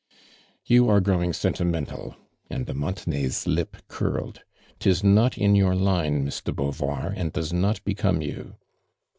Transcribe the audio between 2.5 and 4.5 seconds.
de Montenay's lip curle<i."